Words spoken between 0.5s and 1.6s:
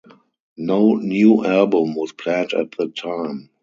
No new